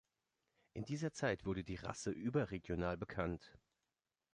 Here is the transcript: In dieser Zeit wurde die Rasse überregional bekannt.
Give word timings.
In 0.73 0.83
dieser 0.83 1.13
Zeit 1.13 1.45
wurde 1.45 1.63
die 1.63 1.75
Rasse 1.75 2.09
überregional 2.09 2.97
bekannt. 2.97 3.53